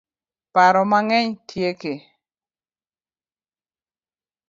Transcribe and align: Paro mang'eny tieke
Paro 0.53 0.81
mang'eny 0.91 1.27
tieke 1.47 1.93